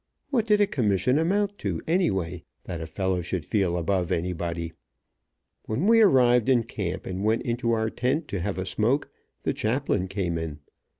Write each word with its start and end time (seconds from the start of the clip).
What 0.31 0.47
did 0.47 0.59
a 0.59 0.65
commission 0.65 1.19
amount 1.19 1.59
to, 1.59 1.79
anyway, 1.85 2.43
that 2.63 2.81
a 2.81 2.87
fellow 2.87 3.21
should 3.21 3.45
feel 3.45 3.77
above 3.77 4.11
anybody. 4.11 4.73
When 5.67 5.85
we 5.85 6.01
arrived 6.01 6.49
in 6.49 6.63
camp, 6.63 7.05
and 7.05 7.23
went 7.23 7.43
into 7.43 7.71
our 7.73 7.91
tent 7.91 8.27
to 8.29 8.39
have 8.39 8.57
a 8.57 8.65
smoke, 8.65 9.11
the 9.43 9.53
chaplain 9.53 10.07
came 10.07 10.39
in. 10.39 10.61